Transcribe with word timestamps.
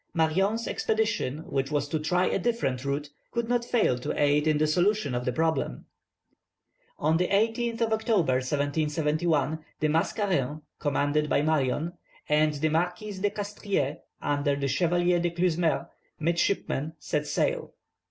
Marion's 0.15 0.67
expedition, 0.67 1.43
which 1.47 1.69
was 1.69 1.87
to 1.87 1.99
try 1.99 2.25
a 2.25 2.39
different 2.39 2.83
route, 2.83 3.11
could 3.29 3.47
not 3.47 3.63
fail 3.63 3.99
to 3.99 4.19
aid 4.19 4.47
in 4.47 4.57
the 4.57 4.65
solution 4.65 5.13
of 5.13 5.25
the 5.25 5.31
problem. 5.31 5.85
On 6.97 7.17
the 7.17 7.27
18th 7.27 7.81
of 7.81 7.93
October, 7.93 8.33
1771, 8.41 9.63
the 9.79 9.89
Mascarin, 9.89 10.63
commanded 10.79 11.29
by 11.29 11.43
Marion, 11.43 11.93
and 12.27 12.55
the 12.55 12.69
Marquis 12.69 13.19
de 13.19 13.29
Castries, 13.29 13.97
under 14.19 14.55
the 14.55 14.67
Chevalier 14.67 15.19
Du 15.19 15.29
Clesmeur, 15.29 15.87
midshipman, 16.19 16.93
set 16.97 17.27
sail. 17.27 17.75